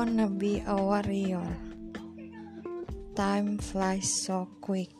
[0.00, 1.44] wanna be a warrior.
[3.12, 4.96] Time flies so quick.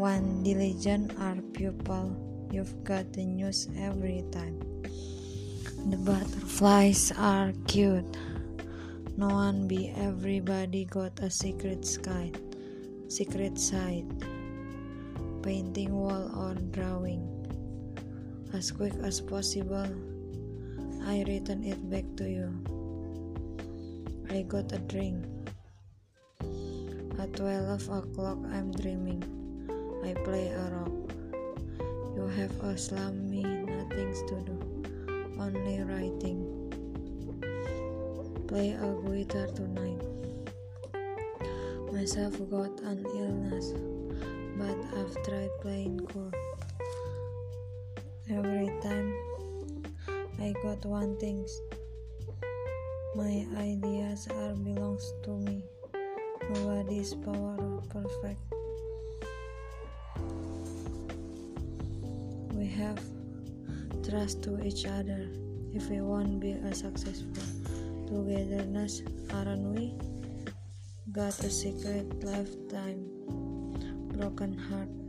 [0.00, 2.16] One diligent art pupil,
[2.48, 4.56] you've got the news every time.
[5.84, 8.16] The butterflies are cute.
[9.20, 12.32] No one be everybody got a secret sky,
[13.12, 14.08] secret side.
[15.44, 17.28] Painting wall or drawing.
[18.56, 19.92] As quick as possible,
[21.04, 22.81] I return it back to you.
[24.32, 25.26] I got a drink.
[27.20, 29.20] At 12 o'clock, I'm dreaming.
[30.02, 31.12] I play a rock.
[32.16, 34.56] You have a slummy, nothing to do,
[35.38, 36.48] only writing.
[38.48, 40.00] Play a guitar tonight.
[41.92, 43.74] Myself got an illness,
[44.56, 46.32] but I've tried playing cool.
[48.30, 49.12] Every time
[50.40, 51.44] I got one thing.
[53.14, 55.62] My ideas are belongs to me.
[56.48, 57.60] Nobody's power
[57.92, 58.40] perfect.
[62.56, 63.04] We have
[64.08, 65.28] trust to each other.
[65.74, 67.44] If we want be a successful
[68.08, 69.02] togetherness,
[69.34, 69.92] aren't we?
[71.12, 73.04] Got a secret lifetime,
[74.16, 75.01] broken heart.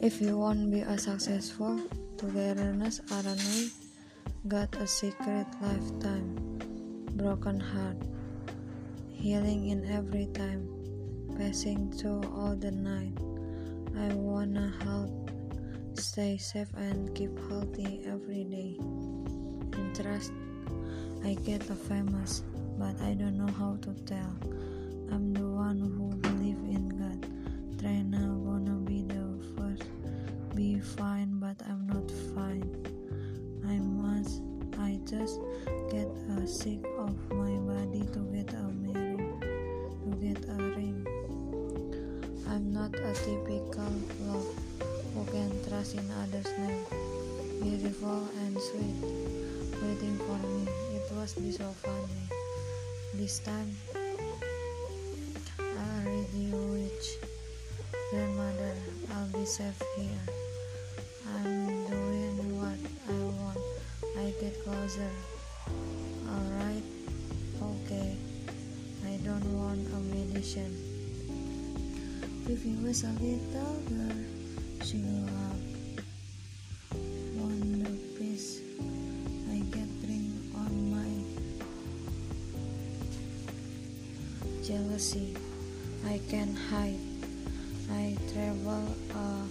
[0.00, 1.80] If you want be a successful
[2.16, 3.72] togetherness, we?
[4.46, 6.38] Got a secret lifetime,
[7.16, 7.98] broken heart,
[9.10, 10.70] healing in every time,
[11.36, 13.18] passing through all the night.
[13.98, 15.32] I wanna help,
[15.98, 18.78] stay safe and keep healthy every day.
[18.78, 20.30] And trust,
[21.24, 22.44] I get a famous,
[22.78, 24.38] but I don't know how to tell.
[25.10, 27.26] I'm the one who believe in God.
[27.80, 28.37] Try now,
[30.80, 32.64] Fine, but I'm not fine.
[33.66, 34.42] I must,
[34.78, 35.40] I just
[35.90, 36.08] get
[36.38, 41.06] a sick of my body to get a marry, to get a ring.
[42.48, 43.92] I'm not a typical
[44.26, 44.46] love
[45.14, 46.84] who can trust in others' name.
[47.62, 49.02] Beautiful and sweet,
[49.82, 50.68] waiting for me.
[50.94, 52.28] It was be so funny.
[53.14, 53.76] This time,
[55.58, 57.18] I'll read you which
[58.10, 58.74] grandmother.
[59.14, 60.37] I'll be safe here.
[64.68, 65.10] Closer.
[66.28, 66.84] Alright,
[67.56, 68.16] okay.
[69.06, 70.76] I don't want a medicine.
[72.44, 74.20] Vivi was a little girl.
[74.84, 75.56] She grew up.
[77.40, 78.60] On the piece,
[79.48, 81.12] I get ring on my
[84.62, 85.34] jealousy.
[86.06, 87.00] I can hide.
[87.90, 88.84] I travel
[89.16, 89.46] uh,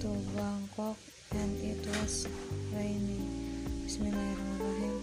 [0.00, 0.96] to Bangkok
[1.32, 2.26] and it was
[2.72, 3.47] raining.
[3.88, 4.96] Bismillahirrahmanirrahim.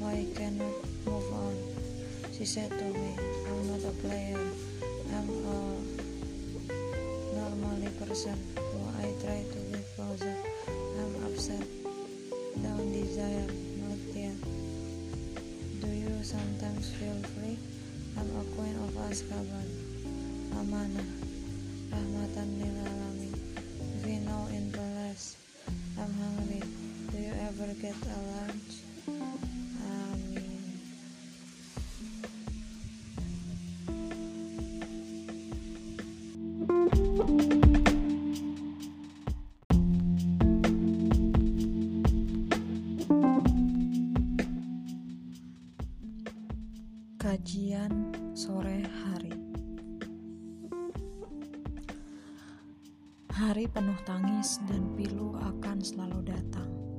[0.00, 0.72] Why cannot
[1.04, 1.60] move on?
[2.32, 4.40] She said to me, I'm not a player.
[5.12, 5.60] I'm a
[7.36, 10.32] normally person who I try to get closer.
[10.72, 11.68] I'm upset.
[12.64, 13.44] Down desire,
[13.84, 14.40] not yet.
[15.84, 17.60] Do you sometimes feel free?
[18.16, 19.68] I'm a queen of Azkaban.
[20.64, 21.12] Amanah.
[21.92, 23.36] Rahmatan lil alamin.
[24.08, 25.36] You know in palace,
[26.00, 26.63] I'm hungry.
[27.54, 28.82] Do you ever get a lunch?
[29.86, 30.58] Amin.
[47.22, 47.94] Kajian
[48.34, 49.30] sore hari.
[53.30, 56.93] Hari penuh tangis dan pilu akan selalu datang.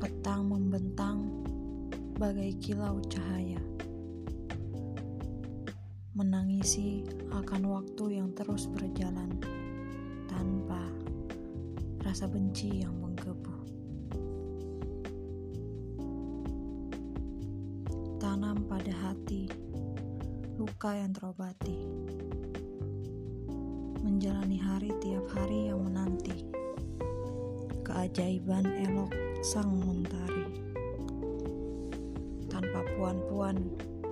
[0.00, 1.44] Petang membentang
[2.16, 3.60] bagai kilau cahaya.
[6.16, 9.36] Menangisi akan waktu yang terus berjalan
[10.24, 10.80] tanpa
[12.00, 13.56] rasa benci yang menggebu.
[18.16, 19.52] Tanam pada hati
[20.56, 21.76] luka yang terobati.
[24.00, 26.49] Menjalani hari tiap hari yang menanti.
[27.90, 29.10] Keajaiban elok
[29.42, 30.46] sang mentari.
[32.46, 33.58] Tanpa puan-puan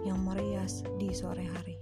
[0.02, 1.78] yang merias di sore hari.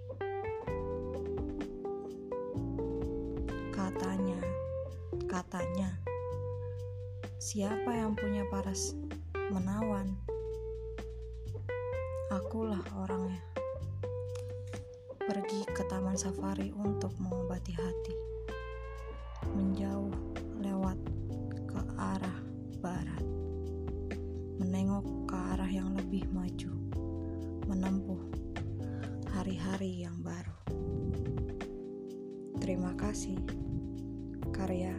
[3.72, 4.36] Katanya,
[5.24, 5.96] katanya,
[7.40, 8.92] siapa yang punya paras
[9.48, 10.12] menawan?
[12.28, 13.40] Akulah orangnya.
[15.16, 18.14] Pergi ke taman safari untuk mengobati hati.
[19.56, 20.25] Menjauh
[24.96, 26.72] Menengok ke arah yang lebih maju.
[27.68, 28.22] Menempuh
[29.28, 30.56] hari-hari yang baru.
[32.56, 33.36] Terima kasih.
[34.56, 34.96] Karya